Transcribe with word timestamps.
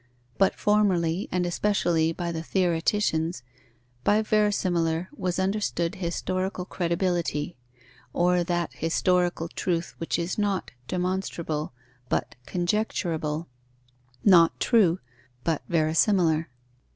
But 0.39 0.55
formerly, 0.55 1.29
and 1.31 1.45
especially 1.45 2.11
by 2.11 2.31
the 2.31 2.41
theoreticians, 2.41 3.43
by 4.03 4.23
verisimilar 4.23 5.09
was 5.15 5.37
understood 5.37 5.93
historical 5.93 6.65
credibility, 6.65 7.55
or 8.11 8.43
that 8.43 8.73
historical 8.73 9.47
truth 9.47 9.93
which 9.99 10.17
is 10.17 10.39
not 10.39 10.71
demonstrable, 10.87 11.71
but 12.09 12.33
conjecturable, 12.47 13.45
not 14.23 14.59
true, 14.59 14.97
but 15.43 15.61
verisimilar. 15.69 16.49